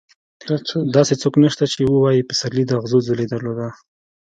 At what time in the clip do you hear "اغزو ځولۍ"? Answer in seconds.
2.79-3.27